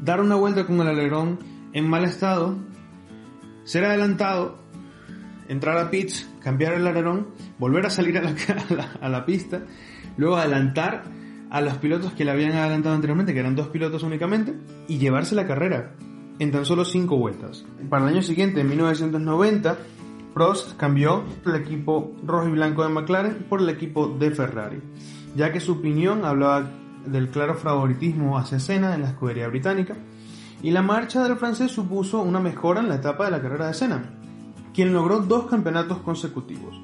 dar 0.01 0.21
una 0.21 0.35
vuelta 0.35 0.65
con 0.65 0.79
el 0.79 0.87
alerón 0.87 1.37
en 1.73 1.85
mal 1.85 2.05
estado, 2.05 2.55
ser 3.65 3.83
adelantado 3.83 4.63
entrar 5.49 5.77
a 5.77 5.91
pits, 5.91 6.29
cambiar 6.43 6.73
el 6.73 6.85
alerón, 6.85 7.27
volver 7.57 7.85
a 7.85 7.89
salir 7.89 8.17
a 8.17 9.09
la, 9.09 9.25
pista, 9.25 9.61
luego 10.17 10.35
adelantar 10.35 11.03
a 11.49 11.61
los 11.61 11.75
pilotos 11.75 12.13
que 12.13 12.25
le 12.25 12.31
habían 12.31 12.51
adelantado 12.51 12.95
anteriormente, 12.95 13.33
que 13.33 13.39
eran 13.39 13.55
dos 13.55 13.67
pilotos 13.69 14.03
únicamente, 14.03 14.55
y 14.87 14.97
llevarse 14.97 15.35
la 15.35 15.47
carrera 15.47 15.95
en 16.39 16.51
tan 16.51 16.65
solo 16.65 16.83
cinco 16.83 17.17
vueltas. 17.17 17.65
Para 17.89 18.03
el 18.03 18.13
año 18.13 18.21
siguiente, 18.21 18.61
en 18.61 18.69
1990, 18.69 19.77
Prost 20.33 20.75
cambió 20.77 21.23
el 21.45 21.55
equipo 21.55 22.15
rojo 22.25 22.47
y 22.47 22.51
blanco 22.51 22.83
de 22.83 22.89
McLaren 22.89 23.45
por 23.47 23.61
el 23.61 23.69
equipo 23.69 24.07
de 24.07 24.31
Ferrari, 24.31 24.81
ya 25.35 25.51
que 25.51 25.59
su 25.59 25.73
opinión 25.73 26.25
hablaba 26.25 26.71
del 27.05 27.29
claro 27.29 27.55
favoritismo 27.55 28.37
hacia 28.37 28.59
Senna 28.59 28.95
en 28.95 29.01
la 29.01 29.09
escudería 29.09 29.47
británica, 29.47 29.95
y 30.61 30.71
la 30.71 30.81
marcha 30.81 31.23
del 31.23 31.37
francés 31.37 31.71
supuso 31.71 32.21
una 32.21 32.39
mejora 32.39 32.79
en 32.81 32.89
la 32.89 32.95
etapa 32.95 33.25
de 33.25 33.31
la 33.31 33.41
carrera 33.41 33.67
de 33.67 33.73
Senna, 33.73 34.22
quien 34.73 34.93
logró 34.93 35.19
dos 35.19 35.45
campeonatos 35.45 35.99
consecutivos. 35.99 36.79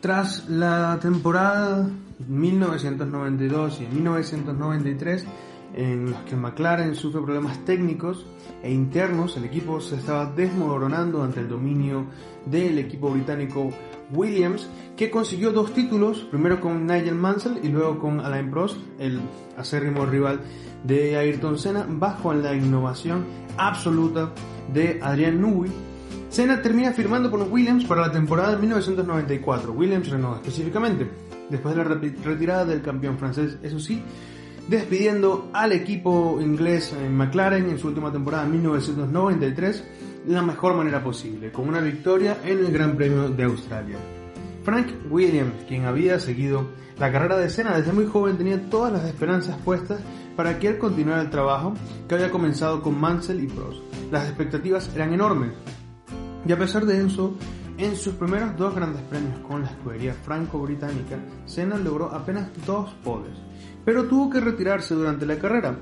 Tras 0.00 0.48
la 0.48 0.98
temporada 1.00 1.88
1992 2.26 3.80
y 3.80 3.94
1993, 3.94 5.26
en 5.74 6.10
los 6.10 6.20
que 6.22 6.36
McLaren 6.36 6.94
sufre 6.94 7.20
problemas 7.20 7.64
técnicos 7.64 8.26
e 8.62 8.72
internos, 8.72 9.36
el 9.36 9.44
equipo 9.44 9.80
se 9.80 9.96
estaba 9.96 10.26
desmoronando 10.26 11.22
ante 11.22 11.40
el 11.40 11.48
dominio 11.48 12.06
del 12.46 12.78
equipo 12.78 13.10
británico 13.10 13.70
Williams, 14.12 14.68
que 14.96 15.10
consiguió 15.10 15.52
dos 15.52 15.72
títulos, 15.74 16.20
primero 16.30 16.60
con 16.60 16.86
Nigel 16.86 17.14
Mansell 17.14 17.60
y 17.62 17.68
luego 17.68 17.98
con 17.98 18.20
Alain 18.20 18.50
Prost, 18.50 18.78
el 18.98 19.20
acérrimo 19.56 20.06
rival 20.06 20.40
de 20.84 21.16
Ayrton 21.16 21.58
Senna, 21.58 21.86
bajo 21.88 22.32
la 22.32 22.54
innovación 22.54 23.24
absoluta 23.56 24.32
de 24.72 24.98
Adrian 25.02 25.40
Newey. 25.40 25.87
Senna 26.38 26.62
termina 26.62 26.92
firmando 26.92 27.32
con 27.32 27.50
Williams 27.50 27.84
para 27.84 28.02
la 28.02 28.12
temporada 28.12 28.52
de 28.52 28.58
1994, 28.58 29.72
Williams 29.72 30.08
Renault 30.08 30.36
específicamente, 30.36 31.10
después 31.50 31.74
de 31.74 31.82
la 31.82 31.90
retirada 31.90 32.64
del 32.64 32.80
campeón 32.80 33.18
francés, 33.18 33.58
eso 33.60 33.80
sí, 33.80 34.00
despidiendo 34.68 35.50
al 35.52 35.72
equipo 35.72 36.38
inglés 36.40 36.94
en 36.96 37.16
McLaren 37.16 37.68
en 37.68 37.76
su 37.76 37.88
última 37.88 38.12
temporada 38.12 38.44
en 38.44 38.52
1993 38.52 39.84
de 40.26 40.32
la 40.32 40.42
mejor 40.42 40.76
manera 40.76 41.02
posible, 41.02 41.50
con 41.50 41.68
una 41.68 41.80
victoria 41.80 42.36
en 42.44 42.58
el 42.58 42.70
Gran 42.70 42.94
Premio 42.94 43.30
de 43.30 43.42
Australia. 43.42 43.96
Frank 44.62 44.86
Williams, 45.10 45.64
quien 45.66 45.86
había 45.86 46.20
seguido 46.20 46.68
la 47.00 47.10
carrera 47.10 47.36
de 47.36 47.50
Senna 47.50 47.76
desde 47.76 47.92
muy 47.92 48.06
joven, 48.06 48.38
tenía 48.38 48.70
todas 48.70 48.92
las 48.92 49.04
esperanzas 49.06 49.56
puestas 49.64 49.98
para 50.36 50.60
que 50.60 50.68
él 50.68 50.78
continuara 50.78 51.20
el 51.20 51.30
trabajo 51.30 51.74
que 52.08 52.14
había 52.14 52.30
comenzado 52.30 52.80
con 52.80 52.96
Mansell 53.00 53.42
y 53.42 53.48
Prost. 53.48 53.82
Las 54.12 54.28
expectativas 54.28 54.88
eran 54.94 55.12
enormes. 55.12 55.50
Y 56.48 56.52
a 56.52 56.58
pesar 56.58 56.86
de 56.86 57.04
eso, 57.04 57.36
en 57.76 57.94
sus 57.94 58.14
primeros 58.14 58.56
dos 58.56 58.74
grandes 58.74 59.02
premios 59.02 59.38
con 59.40 59.60
la 59.60 59.68
escudería 59.68 60.14
franco-británica, 60.14 61.18
Senna 61.44 61.76
logró 61.76 62.10
apenas 62.10 62.48
dos 62.64 62.88
podios, 63.04 63.38
pero 63.84 64.08
tuvo 64.08 64.30
que 64.30 64.40
retirarse 64.40 64.94
durante 64.94 65.26
la 65.26 65.38
carrera, 65.38 65.78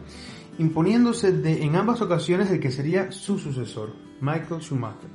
imponiéndose 0.59 1.29
en 1.29 1.77
ambas 1.77 2.03
ocasiones 2.03 2.51
el 2.51 2.59
que 2.59 2.73
sería 2.73 3.13
su 3.13 3.39
sucesor, 3.39 3.93
Michael 4.21 4.61
Schumacher. 4.61 5.09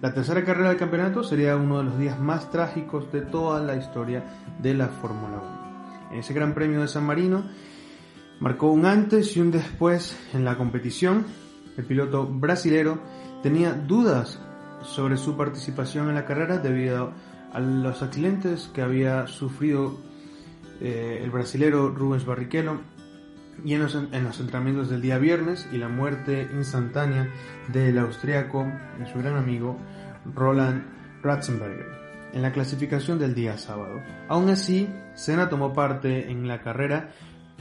La 0.00 0.14
tercera 0.14 0.42
carrera 0.42 0.70
del 0.70 0.78
campeonato 0.78 1.22
sería 1.22 1.54
uno 1.54 1.78
de 1.78 1.84
los 1.84 1.98
días 1.98 2.18
más 2.18 2.50
trágicos 2.50 3.12
de 3.12 3.20
toda 3.20 3.60
la 3.60 3.76
historia 3.76 4.24
de 4.62 4.72
la 4.72 4.88
Fórmula 4.88 5.36
1. 6.08 6.12
En 6.12 6.18
ese 6.20 6.32
Gran 6.32 6.54
Premio 6.54 6.80
de 6.80 6.88
San 6.88 7.04
Marino 7.04 7.44
marcó 8.40 8.70
un 8.70 8.86
antes 8.86 9.36
y 9.36 9.40
un 9.42 9.50
después 9.50 10.16
en 10.32 10.46
la 10.46 10.56
competición. 10.56 11.26
El 11.76 11.84
piloto 11.84 12.26
brasilero 12.26 13.00
tenía 13.42 13.74
dudas 13.74 14.40
sobre 14.84 15.16
su 15.16 15.36
participación 15.36 16.08
en 16.08 16.14
la 16.14 16.24
carrera 16.24 16.58
debido 16.58 17.12
a 17.52 17.60
los 17.60 18.02
accidentes 18.02 18.70
que 18.74 18.82
había 18.82 19.26
sufrido 19.26 19.98
eh, 20.80 21.20
el 21.22 21.30
brasilero 21.30 21.90
Rubens 21.90 22.24
Barrichello 22.24 22.80
y 23.64 23.74
en 23.74 23.82
los, 23.82 23.94
entrenamientos 23.94 24.90
del 24.90 25.00
día 25.00 25.18
viernes 25.18 25.68
y 25.72 25.78
la 25.78 25.88
muerte 25.88 26.48
instantánea 26.54 27.30
del 27.72 27.98
austriaco 27.98 28.66
y 29.00 29.10
su 29.10 29.18
gran 29.18 29.36
amigo 29.36 29.76
Roland 30.34 30.84
Ratzenberger 31.22 31.86
en 32.32 32.42
la 32.42 32.52
clasificación 32.52 33.18
del 33.20 33.34
día 33.34 33.56
sábado. 33.56 34.00
Aún 34.28 34.48
así, 34.50 34.88
Senna 35.14 35.48
tomó 35.48 35.72
parte 35.72 36.30
en 36.30 36.48
la 36.48 36.60
carrera 36.60 37.12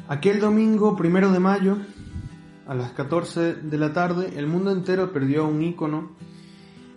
aquel 0.07 0.39
domingo 0.39 0.95
primero 0.97 1.31
de 1.31 1.39
mayo 1.39 1.77
a 2.67 2.73
las 2.73 2.91
14 2.93 3.53
de 3.53 3.77
la 3.77 3.93
tarde. 3.93 4.33
El 4.35 4.47
mundo 4.47 4.71
entero 4.71 5.13
perdió 5.13 5.47
un 5.47 5.61
ícono 5.61 6.15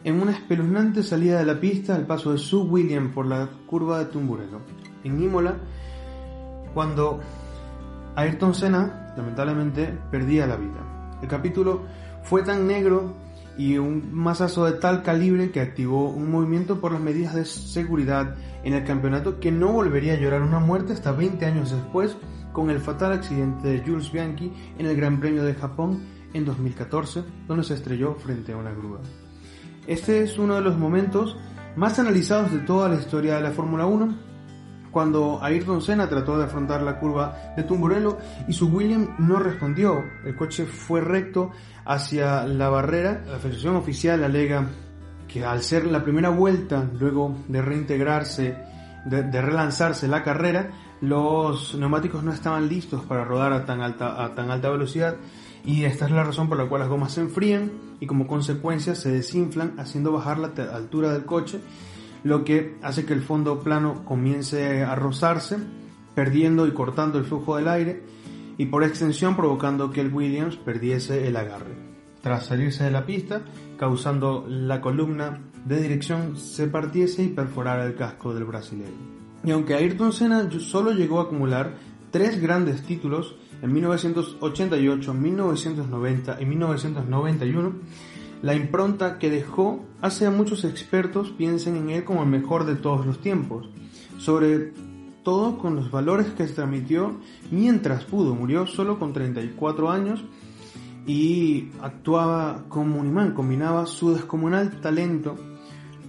en 0.07 0.23
una 0.23 0.31
espeluznante 0.31 1.03
salida 1.03 1.41
de 1.41 1.45
la 1.45 1.59
pista 1.59 1.97
al 1.97 2.07
paso 2.07 2.31
de 2.31 2.39
Sue 2.39 2.63
William 2.63 3.11
por 3.11 3.27
la 3.27 3.49
curva 3.67 3.99
de 3.99 4.05
Tumburello, 4.05 4.61
en 5.03 5.21
Imola, 5.21 5.57
cuando 6.73 7.19
Ayrton 8.15 8.55
Senna 8.55 9.13
lamentablemente 9.17 9.99
perdía 10.13 10.47
la 10.47 10.55
vida. 10.55 11.19
El 11.21 11.29
capítulo 11.29 11.87
fue 12.23 12.45
tan 12.45 12.69
negro 12.69 13.15
y 13.59 13.79
un 13.79 14.15
masazo 14.15 14.65
de 14.67 14.75
tal 14.75 15.03
calibre 15.03 15.51
que 15.51 15.61
activó 15.61 16.09
un 16.09 16.31
movimiento 16.31 16.81
por 16.81 16.93
las 16.93 17.01
medidas 17.01 17.35
de 17.35 17.45
seguridad 17.45 18.37
en 18.63 18.75
el 18.75 18.85
campeonato 18.85 19.41
que 19.41 19.51
no 19.51 19.73
volvería 19.73 20.13
a 20.13 20.21
llorar 20.21 20.43
una 20.43 20.61
muerte 20.61 20.93
hasta 20.93 21.11
20 21.11 21.45
años 21.47 21.73
después 21.73 22.17
con 22.53 22.71
el 22.71 22.79
fatal 22.79 23.13
accidente 23.13 23.67
de 23.67 23.81
Jules 23.81 24.13
Bianchi 24.13 24.53
en 24.79 24.87
el 24.87 24.95
Gran 24.97 25.19
Premio 25.19 25.43
de 25.43 25.55
Japón 25.55 26.05
en 26.33 26.45
2014, 26.45 27.25
donde 27.49 27.65
se 27.65 27.75
estrelló 27.75 28.15
frente 28.15 28.53
a 28.53 28.57
una 28.57 28.71
grúa. 28.71 29.01
Este 29.87 30.23
es 30.23 30.37
uno 30.37 30.57
de 30.57 30.62
los 30.62 30.76
momentos 30.76 31.37
más 31.76 31.99
analizados 31.99 32.52
de 32.52 32.59
toda 32.61 32.88
la 32.88 32.97
historia 32.97 33.37
de 33.37 33.43
la 33.43 33.52
Fórmula 33.52 33.87
1, 33.87 34.16
cuando 34.90 35.38
Ayrton 35.43 35.81
Senna 35.81 36.09
trató 36.09 36.38
de 36.38 36.45
afrontar 36.45 36.83
la 36.83 36.99
curva 36.99 37.52
de 37.57 37.62
Tumburello 37.62 38.19
y 38.49 38.52
su 38.52 38.69
William 38.69 39.14
no 39.19 39.38
respondió. 39.38 40.02
El 40.25 40.35
coche 40.35 40.66
fue 40.66 41.00
recto 41.00 41.52
hacia 41.85 42.45
la 42.47 42.69
barrera. 42.69 43.23
La 43.26 43.38
Federación 43.38 43.76
Oficial 43.76 44.25
alega 44.25 44.66
que 45.28 45.45
al 45.45 45.62
ser 45.62 45.87
la 45.87 46.02
primera 46.02 46.31
vuelta, 46.31 46.88
luego 46.99 47.37
de 47.47 47.62
reintegrarse, 47.62 48.57
de, 49.05 49.43
relanzarse 49.43 50.09
la 50.09 50.25
carrera, 50.25 50.71
los 51.00 51.76
neumáticos 51.76 52.25
no 52.25 52.33
estaban 52.33 52.69
listos 52.69 53.05
para 53.05 53.25
rodar 53.25 53.52
a 53.52 53.64
tan 53.66 53.83
alta 53.83 54.71
velocidad 54.71 55.16
y 55.67 55.85
esta 55.85 56.05
es 56.07 56.13
la 56.13 56.23
razón 56.23 56.49
por 56.49 56.57
la 56.57 56.67
cual 56.67 56.81
las 56.81 56.89
gomas 56.89 57.13
se 57.13 57.21
enfrían 57.21 57.73
y 57.99 58.07
como 58.07 58.29
consecuencia 58.29 58.95
se 58.95 59.11
desinflan 59.11 59.75
haciendo 59.79 60.13
bajar 60.13 60.39
la 60.39 60.53
altura 60.73 61.13
del 61.13 61.25
coche, 61.25 61.59
lo 62.23 62.45
que 62.45 62.77
hace 62.83 63.05
que 63.05 63.13
el 63.13 63.23
fondo 63.23 63.61
plano 63.61 64.05
comience 64.05 64.85
a 64.85 64.95
rozarse, 64.95 65.59
perdiendo 66.15 66.69
y 66.69 66.73
cortando 66.73 67.19
el 67.19 67.25
flujo 67.25 67.57
del 67.57 67.67
aire 67.67 68.03
y 68.57 68.67
por 68.67 68.85
extensión 68.85 69.35
provocando 69.37 69.91
que 69.91 70.01
el 70.01 70.15
Williams 70.15 70.57
perdiese 70.57 71.27
el 71.27 71.37
agarre. 71.37 71.75
Tras 72.23 72.47
salirse 72.47 72.85
de 72.85 72.93
la 72.93 73.05
pista, 73.05 73.43
causando 73.77 74.47
la 74.49 74.81
columna 74.81 75.41
de 75.65 75.83
dirección 75.83 76.37
se 76.37 76.69
partiese 76.69 77.25
y 77.25 77.29
perforara 77.29 77.85
el 77.85 77.97
casco 77.97 78.33
del 78.33 78.45
brasileño. 78.45 79.17
Y 79.45 79.51
aunque 79.51 79.75
Ayrton 79.75 80.13
Senna 80.13 80.49
solo 80.61 80.93
llegó 80.93 81.19
a 81.19 81.25
acumular 81.25 81.75
tres 82.11 82.41
grandes 82.41 82.83
títulos, 82.83 83.37
en 83.63 83.73
1988, 83.73 85.15
1990 85.15 86.41
y 86.41 86.47
1991, 86.47 87.73
la 88.43 88.55
impronta 88.55 89.19
que 89.19 89.31
dejó 89.31 89.85
hace 90.03 90.27
a 90.27 90.31
muchos 90.31 90.65
expertos 90.65 91.31
piensen 91.31 91.77
en 91.77 91.91
él 91.91 92.05
como 92.05 92.23
el 92.23 92.29
mejor 92.29 92.67
de 92.67 92.77
todos 92.77 93.07
los 93.07 93.21
tiempos, 93.21 93.69
sobre 94.19 94.73
todo 95.23 95.59
con 95.59 95.75
los 95.75 95.91
valores 95.91 96.29
que 96.29 96.45
transmitió 96.45 97.17
mientras 97.51 98.05
pudo, 98.05 98.35
murió 98.35 98.67
solo 98.67 98.99
con 98.99 99.13
34 99.13 99.91
años 99.91 100.23
y 101.07 101.71
actuaba 101.81 102.65
como 102.69 103.01
un 103.01 103.09
imán, 103.09 103.33
combinaba 103.33 103.87
su 103.87 104.15
descomunal 104.15 104.81
talento 104.81 105.37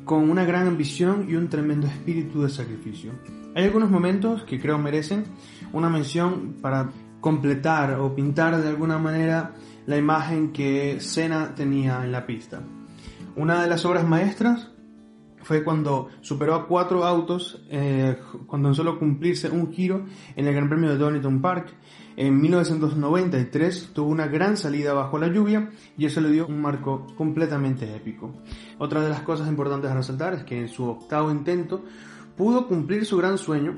con 0.05 0.29
una 0.29 0.45
gran 0.45 0.67
ambición 0.67 1.27
y 1.29 1.35
un 1.35 1.49
tremendo 1.49 1.87
espíritu 1.87 2.41
de 2.41 2.49
sacrificio. 2.49 3.11
Hay 3.55 3.65
algunos 3.65 3.89
momentos 3.89 4.43
que 4.43 4.59
creo 4.59 4.77
merecen 4.77 5.25
una 5.73 5.89
mención 5.89 6.55
para 6.61 6.91
completar 7.27 7.99
o 7.99 8.15
pintar 8.15 8.55
de 8.61 8.69
alguna 8.69 8.97
manera 8.97 9.51
la 9.85 9.97
imagen 9.97 10.53
que 10.53 11.01
Senna 11.01 11.53
tenía 11.53 12.01
en 12.05 12.13
la 12.13 12.25
pista. 12.25 12.61
Una 13.35 13.61
de 13.61 13.67
las 13.67 13.83
obras 13.83 14.07
maestras 14.07 14.71
fue 15.43 15.61
cuando 15.61 16.07
superó 16.21 16.55
a 16.55 16.67
cuatro 16.67 17.03
autos 17.03 17.61
eh, 17.69 18.17
cuando 18.45 18.73
solo 18.73 18.97
cumplirse 18.97 19.49
un 19.49 19.73
giro 19.73 20.05
en 20.37 20.47
el 20.47 20.53
Gran 20.53 20.69
Premio 20.69 20.89
de 20.89 20.95
Donington 20.95 21.41
Park. 21.41 21.73
En 22.15 22.39
1993 22.39 23.89
tuvo 23.93 24.09
una 24.09 24.27
gran 24.27 24.55
salida 24.55 24.93
bajo 24.93 25.19
la 25.19 25.27
lluvia 25.27 25.69
y 25.97 26.05
eso 26.05 26.21
le 26.21 26.31
dio 26.31 26.47
un 26.47 26.61
marco 26.61 27.07
completamente 27.17 27.93
épico. 27.93 28.31
Otra 28.77 29.01
de 29.01 29.09
las 29.09 29.19
cosas 29.23 29.49
importantes 29.49 29.91
a 29.91 29.95
resaltar 29.95 30.33
es 30.33 30.43
que 30.45 30.61
en 30.61 30.69
su 30.69 30.85
octavo 30.85 31.29
intento 31.29 31.83
pudo 32.37 32.69
cumplir 32.69 33.05
su 33.05 33.17
gran 33.17 33.37
sueño 33.37 33.75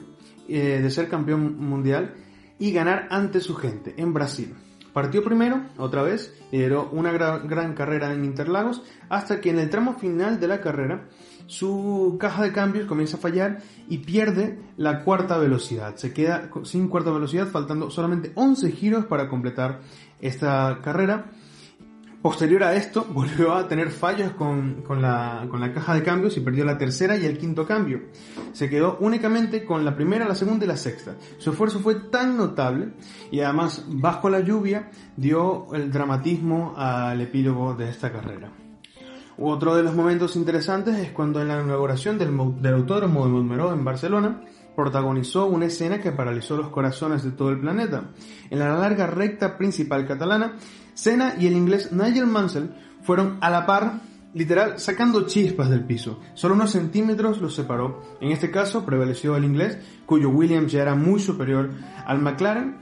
eh, 0.47 0.81
de 0.83 0.91
ser 0.91 1.09
campeón 1.09 1.57
mundial 1.57 2.13
y 2.59 2.71
ganar 2.71 3.07
ante 3.09 3.39
su 3.39 3.55
gente 3.55 3.95
en 3.97 4.13
Brasil. 4.13 4.55
Partió 4.93 5.23
primero, 5.23 5.61
otra 5.77 6.01
vez, 6.01 6.33
lideró 6.51 6.89
una 6.91 7.11
gran, 7.11 7.73
carrera 7.73 8.13
en 8.13 8.25
Interlagos, 8.25 8.81
hasta 9.07 9.39
que 9.39 9.51
en 9.51 9.59
el 9.59 9.69
tramo 9.69 9.93
final 9.93 10.39
de 10.39 10.47
la 10.47 10.61
carrera 10.61 11.07
su 11.45 12.17
caja 12.19 12.43
de 12.43 12.51
cambios 12.51 12.85
comienza 12.85 13.17
a 13.17 13.19
fallar 13.19 13.59
y 13.87 13.99
pierde 13.99 14.59
la 14.77 15.03
cuarta 15.03 15.37
velocidad. 15.37 15.95
Se 15.95 16.11
queda 16.13 16.49
sin 16.63 16.87
cuarta 16.89 17.11
velocidad, 17.11 17.47
faltando 17.47 17.89
solamente 17.89 18.31
11 18.35 18.71
giros 18.71 19.05
para 19.05 19.29
completar 19.29 19.79
esta 20.19 20.79
carrera. 20.83 21.31
Posterior 22.21 22.63
a 22.63 22.75
esto, 22.75 23.05
volvió 23.13 23.53
a 23.53 23.67
tener 23.67 23.91
fallos 23.91 24.33
con, 24.33 24.83
la, 25.01 25.47
con, 25.49 25.61
la, 25.61 25.73
caja 25.73 25.93
de 25.93 26.03
cambios 26.03 26.35
y 26.35 26.41
perdió 26.41 26.65
la 26.65 26.77
tercera 26.77 27.15
y 27.17 27.25
el 27.25 27.37
quinto 27.37 27.65
cambio. 27.65 28.01
Se 28.51 28.69
quedó 28.69 28.97
únicamente 28.99 29.63
con 29.63 29.85
la 29.85 29.95
primera, 29.95 30.27
la 30.27 30.35
segunda 30.35 30.65
y 30.65 30.67
la 30.67 30.75
sexta. 30.75 31.15
Su 31.37 31.51
esfuerzo 31.51 31.79
fue 31.79 31.95
tan 31.95 32.35
notable 32.35 32.89
y 33.31 33.39
además, 33.39 33.85
bajo 33.87 34.29
la 34.29 34.41
lluvia, 34.41 34.91
dio 35.15 35.73
el 35.73 35.91
dramatismo 35.91 36.73
al 36.75 37.21
epílogo 37.21 37.73
de 37.73 37.89
esta 37.89 38.11
carrera. 38.11 38.51
Otro 39.37 39.73
de 39.73 39.83
los 39.83 39.95
momentos 39.95 40.35
interesantes 40.35 40.97
es 40.97 41.11
cuando 41.11 41.41
en 41.41 41.47
la 41.47 41.61
inauguración 41.61 42.17
del, 42.17 42.31
del 42.61 42.73
Autódromo 42.73 43.25
de 43.25 43.31
Montmeló 43.31 43.71
en 43.71 43.85
Barcelona, 43.85 44.41
protagonizó 44.79 45.47
una 45.47 45.65
escena 45.65 45.99
que 45.99 46.13
paralizó 46.13 46.55
los 46.55 46.69
corazones 46.69 47.21
de 47.21 47.31
todo 47.31 47.49
el 47.49 47.59
planeta. 47.59 48.11
En 48.49 48.59
la 48.59 48.77
larga 48.77 49.07
recta 49.07 49.57
principal 49.57 50.07
catalana, 50.07 50.53
Senna 50.93 51.35
y 51.37 51.47
el 51.47 51.53
inglés 51.57 51.91
Nigel 51.91 52.27
Mansell 52.27 52.69
fueron 53.01 53.39
a 53.41 53.49
la 53.49 53.65
par, 53.65 53.99
literal, 54.33 54.79
sacando 54.79 55.27
chispas 55.27 55.69
del 55.69 55.83
piso. 55.83 56.21
Solo 56.33 56.55
unos 56.55 56.71
centímetros 56.71 57.41
los 57.41 57.55
separó. 57.55 58.01
En 58.21 58.31
este 58.31 58.51
caso 58.51 58.85
prevaleció 58.85 59.35
el 59.35 59.43
inglés, 59.43 59.77
cuyo 60.05 60.29
Williams 60.29 60.71
ya 60.71 60.83
era 60.83 60.95
muy 60.95 61.19
superior 61.19 61.71
al 62.05 62.19
McLaren, 62.19 62.77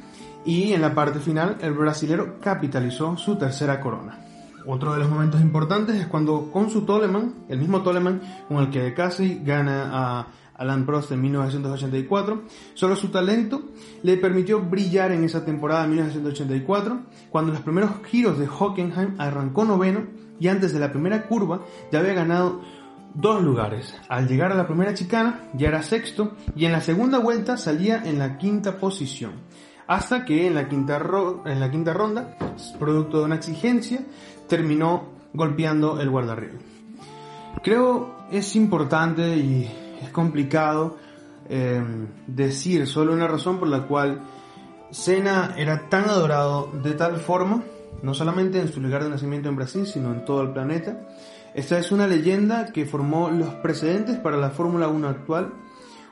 y 0.46 0.74
en 0.74 0.82
la 0.82 0.94
parte 0.94 1.20
final 1.20 1.58
el 1.62 1.74
brasilero 1.74 2.39
capitalizó 2.39 3.18
su 3.18 3.38
tercera 3.38 3.82
corona. 3.82 4.20
Otro 4.68 4.94
de 4.94 5.00
los 5.00 5.10
momentos 5.10 5.42
importantes 5.42 5.96
es 5.96 6.06
cuando 6.06 6.51
con 6.51 6.70
su 6.70 6.82
Toleman, 6.82 7.46
el 7.50 7.58
mismo 7.58 7.82
Toleman 7.82 8.22
con 8.48 8.58
el 8.58 8.70
que 8.70 8.94
casi 8.94 9.42
gana 9.44 9.89
a 9.92 10.27
Alan 10.57 10.85
Prost 10.85 11.11
en 11.11 11.21
1984, 11.21 12.43
solo 12.73 12.95
su 12.95 13.09
talento 13.09 13.61
le 14.03 14.17
permitió 14.17 14.61
brillar 14.61 15.11
en 15.11 15.23
esa 15.23 15.45
temporada 15.45 15.83
de 15.83 15.89
1984, 15.89 16.99
cuando 17.29 17.51
en 17.51 17.55
los 17.55 17.63
primeros 17.63 17.91
giros 18.05 18.39
de 18.39 18.47
Hockenheim 18.47 19.15
arrancó 19.19 19.65
noveno 19.65 20.05
y 20.39 20.47
antes 20.47 20.73
de 20.73 20.79
la 20.79 20.91
primera 20.91 21.27
curva 21.27 21.61
ya 21.91 21.99
había 21.99 22.13
ganado 22.13 22.61
dos 23.13 23.43
lugares. 23.43 23.95
Al 24.09 24.27
llegar 24.27 24.51
a 24.51 24.55
la 24.55 24.67
primera 24.67 24.93
chicana 24.93 25.49
ya 25.53 25.69
era 25.69 25.81
sexto 25.81 26.33
y 26.55 26.65
en 26.65 26.71
la 26.71 26.81
segunda 26.81 27.19
vuelta 27.19 27.57
salía 27.57 28.03
en 28.05 28.19
la 28.19 28.37
quinta 28.37 28.77
posición. 28.77 29.31
Hasta 29.87 30.25
que 30.25 30.47
en 30.47 30.55
la 30.55 30.67
quinta, 30.67 30.99
ronda, 30.99 32.37
producto 32.77 33.19
de 33.19 33.25
una 33.25 33.35
exigencia, 33.35 34.01
terminó 34.47 35.13
golpeando 35.33 36.01
el 36.01 36.09
guardarriel. 36.09 36.59
Creo 37.63 38.17
es 38.31 38.55
importante 38.55 39.37
y 39.37 39.69
es 40.01 40.10
complicado 40.10 40.98
eh, 41.50 41.82
decir 42.27 42.88
solo 42.88 43.13
una 43.13 43.27
razón 43.27 43.58
por 43.58 43.68
la 43.68 43.84
cual 43.88 44.22
Senna 44.92 45.54
era 45.58 45.89
tan 45.89 46.10
adorado 46.10 46.72
de 46.84 46.94
tal 46.94 47.18
forma, 47.18 47.63
no 48.01 48.13
solamente 48.13 48.60
en 48.60 48.72
su 48.72 48.82
lugar 48.82 49.04
de 49.04 49.10
nacimiento 49.10 49.50
en 49.50 49.56
Brasil, 49.56 49.86
sino 49.86 50.13
en 50.13 50.25
todo 50.25 50.42
el 50.42 50.51
planeta. 50.51 51.08
Esta 51.54 51.80
es 51.80 51.92
una 51.92 52.08
leyenda 52.08 52.68
que 52.72 52.86
formó 52.86 53.30
los 53.30 53.54
precedentes 53.56 54.18
para 54.18 54.38
la 54.38 54.51
Fórmula 54.51 54.88
1 54.88 55.08
actual, 55.08 55.54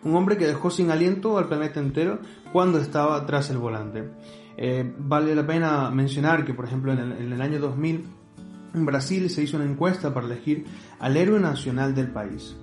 un 0.04 0.16
hombre 0.16 0.38
que 0.38 0.48
dejó 0.48 0.70
sin 0.70 0.92
aliento 0.92 1.38
al 1.38 1.48
planeta 1.48 1.80
entero 1.80 2.20
cuando 2.52 2.80
estaba 2.80 3.26
tras 3.26 3.50
el 3.50 3.58
volante. 3.58 4.10
Eh, 4.58 4.94
vale 4.98 5.36
la 5.36 5.46
pena 5.46 5.90
mencionar 5.92 6.46
que, 6.46 6.54
por 6.54 6.66
ejemplo, 6.66 6.94
en 6.94 7.00
el, 7.00 7.12
en 7.14 7.34
el 7.34 7.42
año 7.42 7.60
2000, 7.60 8.06
en 8.74 8.86
Brasil 8.86 9.30
se 9.30 9.44
hizo 9.44 9.58
una 9.58 9.66
encuesta 9.66 10.14
para 10.14 10.28
elegir 10.28 10.66
al 11.00 11.18
héroe 11.18 11.40
nacional 11.40 11.96
del 11.96 12.10
país. 12.10 12.56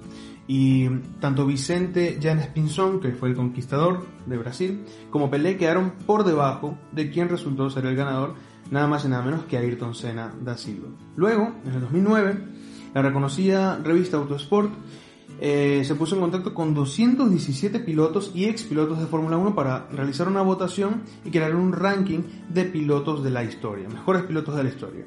Y 0.54 0.87
tanto 1.18 1.47
Vicente 1.47 2.18
Janes 2.21 2.49
Pinzón, 2.49 3.00
que 3.00 3.12
fue 3.12 3.30
el 3.30 3.35
conquistador 3.35 4.04
de 4.26 4.37
Brasil, 4.37 4.85
como 5.09 5.30
Pelé 5.30 5.56
quedaron 5.56 5.92
por 6.04 6.25
debajo 6.25 6.76
de 6.92 7.11
quien 7.11 7.30
resultó 7.30 7.71
ser 7.71 7.87
el 7.87 7.97
ganador, 7.97 8.35
nada 8.71 8.87
más 8.87 9.02
y 9.06 9.09
nada 9.09 9.25
menos 9.25 9.47
que 9.47 9.56
Ayrton 9.56 9.94
Senna 9.94 10.35
da 10.42 10.59
Silva. 10.59 10.88
Luego, 11.16 11.54
en 11.64 11.73
el 11.73 11.80
2009, 11.80 12.38
la 12.92 13.00
reconocida 13.00 13.78
revista 13.78 14.18
Autosport 14.18 14.75
eh, 15.40 15.85
se 15.87 15.94
puso 15.94 16.16
en 16.16 16.21
contacto 16.21 16.52
con 16.52 16.75
217 16.75 17.80
pilotos 17.80 18.32
y 18.35 18.44
expilotos 18.44 19.00
de 19.00 19.06
Fórmula 19.06 19.38
1 19.38 19.54
para 19.54 19.88
realizar 19.90 20.28
una 20.28 20.42
votación 20.42 21.00
y 21.25 21.30
crear 21.30 21.56
un 21.56 21.73
ranking 21.73 22.25
de 22.50 22.64
pilotos 22.64 23.25
de 23.25 23.30
la 23.30 23.42
historia, 23.42 23.88
mejores 23.88 24.25
pilotos 24.25 24.54
de 24.54 24.65
la 24.65 24.69
historia. 24.69 25.06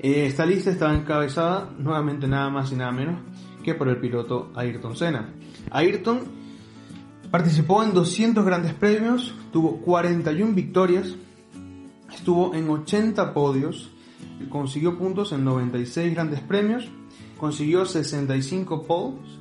Eh, 0.00 0.26
esta 0.26 0.44
lista 0.44 0.68
estaba 0.68 0.96
encabezada 0.96 1.70
nuevamente 1.78 2.26
nada 2.26 2.50
más 2.50 2.72
y 2.72 2.74
nada 2.74 2.90
menos 2.90 3.18
que 3.62 3.74
por 3.74 3.88
el 3.88 3.98
piloto 3.98 4.50
Ayrton 4.54 4.96
Senna. 4.96 5.32
Ayrton 5.70 6.20
participó 7.30 7.82
en 7.82 7.94
200 7.94 8.44
grandes 8.44 8.74
premios, 8.74 9.34
tuvo 9.52 9.78
41 9.78 10.52
victorias, 10.52 11.14
estuvo 12.12 12.54
en 12.54 12.68
80 12.68 13.32
podios, 13.32 13.90
consiguió 14.48 14.98
puntos 14.98 15.32
en 15.32 15.44
96 15.44 16.12
grandes 16.14 16.40
premios, 16.40 16.88
consiguió 17.38 17.84
65 17.86 18.82
poles, 18.86 19.40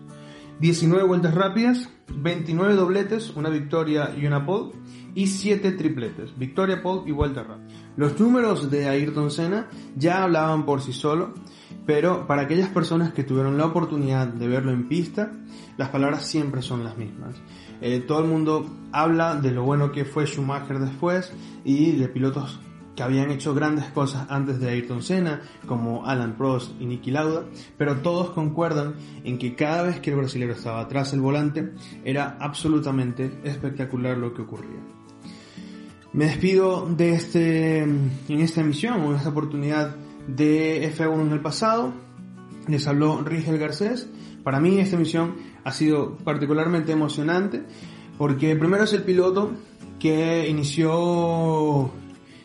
19 0.60 1.05
vueltas 1.05 1.34
rápidas, 1.34 1.89
29 2.13 2.75
dobletes, 2.75 3.32
una 3.36 3.49
victoria 3.49 4.13
y 4.17 4.25
una 4.25 4.45
pole, 4.45 4.73
y 5.15 5.27
7 5.27 5.71
tripletes, 5.73 6.38
victoria, 6.38 6.82
pole 6.82 7.03
y 7.08 7.12
vuelta 7.12 7.43
rápida. 7.43 7.67
Los 7.95 8.19
números 8.19 8.69
de 8.69 8.88
Ayrton 8.88 9.32
Senna 9.32 9.69
ya 9.95 10.23
hablaban 10.23 10.65
por 10.65 10.82
sí 10.82 10.93
solo, 10.93 11.34
pero 11.86 12.27
para 12.27 12.43
aquellas 12.43 12.69
personas 12.69 13.13
que 13.13 13.23
tuvieron 13.23 13.58
la 13.58 13.65
oportunidad 13.65 14.27
de 14.27 14.47
verlo 14.47 14.71
en 14.71 14.88
pista, 14.88 15.32
las 15.77 15.89
palabras 15.89 16.25
siempre 16.25 16.62
son 16.62 16.84
las 16.84 16.97
mismas. 16.97 17.36
Eh, 17.82 17.99
todo 17.99 18.19
el 18.19 18.27
mundo 18.27 18.67
habla 18.91 19.36
de 19.36 19.51
lo 19.51 19.63
bueno 19.63 19.91
que 19.91 20.05
fue 20.05 20.25
Schumacher 20.25 20.79
después 20.79 21.32
y 21.63 21.91
de 21.93 22.08
pilotos 22.10 22.60
que 22.95 23.03
habían 23.03 23.32
hecho 23.32 23.53
grandes 23.53 23.86
cosas 23.86 24.27
antes 24.29 24.60
de 24.60 24.69
Ayrton 24.69 25.01
Senna, 25.01 25.41
como 25.65 26.05
Alan 26.05 26.36
Prost 26.36 26.73
y 26.82 26.86
Niki 26.86 27.12
Lauda, 27.12 27.45
pero 27.77 28.01
todos 28.01 28.32
concuerdan 28.32 28.95
en 29.23 29.38
que 29.38 29.55
cada 29.55 29.84
vez 29.84 30.01
que 30.01 30.10
el 30.10 30.17
brasileño 30.17 30.51
estaba 30.51 30.82
atrás 30.82 31.12
del 31.12 31.21
volante, 31.21 31.71
era 32.03 32.36
absolutamente 32.41 33.39
espectacular 33.45 34.17
lo 34.17 34.34
que 34.34 34.41
ocurría. 34.41 34.82
Me 36.12 36.25
despido 36.25 36.88
de 36.89 37.13
este, 37.13 37.84
en 37.84 38.12
esta 38.27 38.60
emisión, 38.60 39.01
en 39.01 39.15
esta 39.15 39.29
oportunidad 39.29 39.95
de 40.27 40.91
F1 40.93 41.21
en 41.21 41.32
el 41.32 41.41
pasado. 41.41 41.93
Les 42.67 42.88
habló 42.88 43.21
Rigel 43.21 43.58
Garcés. 43.58 44.10
Para 44.43 44.60
mí 44.60 44.79
esta 44.79 44.97
misión 44.97 45.36
ha 45.63 45.71
sido 45.71 46.17
particularmente 46.17 46.91
emocionante 46.91 47.63
porque 48.17 48.55
primero 48.55 48.84
es 48.84 48.93
el 48.93 49.03
piloto 49.03 49.51
que 49.99 50.47
inició 50.47 51.91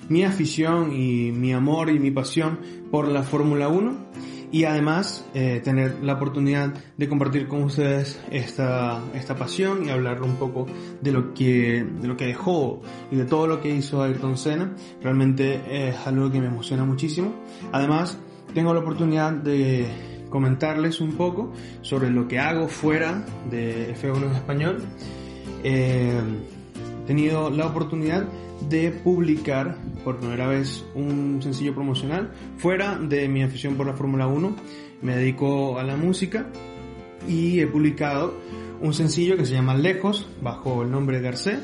mi 0.09 0.25
afición 0.25 0.93
y 0.93 1.33
mi 1.33 1.53
amor 1.53 1.91
y 1.91 1.99
mi 1.99 2.11
pasión 2.11 2.59
por 2.91 3.09
la 3.09 3.23
Fórmula 3.23 3.69
1 3.69 4.04
y 4.55 4.67
además 4.67 5.25
eh, 5.35 5.61
tener 5.65 5.99
la 6.05 6.13
oportunidad 6.13 6.73
de 6.97 7.09
compartir 7.09 7.49
con 7.49 7.65
ustedes 7.65 8.21
esta, 8.31 9.03
esta 9.13 9.35
pasión 9.35 9.85
y 9.85 9.91
hablar 9.91 10.23
un 10.23 10.37
poco 10.37 10.69
de 11.01 11.11
lo 11.11 11.35
que 11.35 11.85
de 11.85 12.07
lo 12.07 12.17
que 12.17 12.27
dejó 12.27 12.81
y 13.11 13.17
de 13.17 13.25
todo 13.25 13.49
lo 13.49 13.61
que 13.61 13.71
hizo 13.71 14.01
Ayrton 14.01 14.39
Senna. 14.39 14.73
Realmente 15.03 15.89
es 15.89 15.97
algo 16.07 16.31
que 16.31 16.39
me 16.39 16.47
emociona 16.47 16.85
muchísimo. 16.85 17.35
Además 17.73 18.17
tengo 18.55 18.73
la 18.73 18.79
oportunidad 18.79 19.33
de 19.33 19.89
comentarles 20.31 21.01
un 21.01 21.15
poco 21.15 21.53
sobre 21.83 22.11
lo 22.11 22.29
que 22.29 22.39
hago 22.39 22.69
fuera 22.69 23.27
de 23.51 23.93
F1 23.97 24.23
en 24.23 24.37
español. 24.37 24.83
Eh, 25.65 26.23
he 27.03 27.07
tenido 27.09 27.51
la 27.51 27.67
oportunidad 27.67 28.29
de 28.69 28.91
publicar 28.91 29.77
por 30.05 30.19
primera 30.19 30.47
vez 30.47 30.85
un 30.95 31.41
sencillo 31.43 31.75
promocional 31.75 32.33
fuera 32.57 32.99
de 32.99 33.29
mi 33.29 33.43
afición 33.43 33.75
por 33.77 33.87
la 33.87 33.95
Fórmula 33.95 34.27
1. 34.27 34.57
Me 35.03 35.17
dedico 35.17 35.79
a 35.79 35.85
la 35.85 35.97
música 35.97 36.47
y 37.29 37.61
he 37.61 37.67
publicado 37.67 38.35
un 38.81 38.95
sencillo 38.95 39.37
que 39.37 39.47
se 39.47 39.55
llama 39.55 39.75
Lejos 39.75 40.27
bajo 40.43 40.83
el 40.83 40.91
nombre 40.91 41.19
de 41.19 41.23
Garcés. 41.23 41.59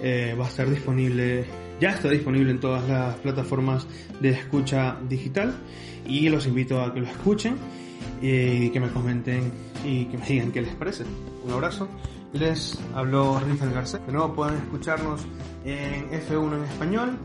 Eh, 0.00 0.34
va 0.38 0.46
a 0.46 0.48
estar 0.48 0.68
disponible, 0.68 1.44
ya 1.80 1.90
está 1.90 2.08
disponible 2.08 2.50
en 2.50 2.60
todas 2.60 2.88
las 2.88 3.16
plataformas 3.16 3.86
de 4.20 4.30
escucha 4.30 4.98
digital 5.08 5.54
y 6.06 6.28
los 6.28 6.46
invito 6.46 6.80
a 6.80 6.92
que 6.92 7.00
lo 7.00 7.06
escuchen 7.06 7.56
y 8.20 8.70
que 8.70 8.80
me 8.80 8.88
comenten 8.88 9.52
y 9.84 10.06
que 10.06 10.18
me 10.18 10.26
digan 10.26 10.52
qué 10.52 10.62
les 10.62 10.74
parece. 10.74 11.04
Un 11.44 11.52
abrazo 11.52 11.88
les 12.32 12.78
habló 12.94 13.40
Richard 13.40 13.72
Garcés. 13.72 14.04
De 14.06 14.12
nuevo 14.12 14.34
pueden 14.34 14.56
escucharnos 14.56 15.26
en 15.64 16.10
F1 16.10 16.56
en 16.56 16.64
español. 16.64 17.18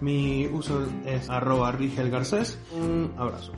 Mi 0.00 0.46
uso 0.46 0.86
es 1.04 1.30
arroba 1.30 1.72
Rigel 1.72 2.10
Garcés. 2.10 2.58
Un 2.76 3.12
abrazo. 3.16 3.52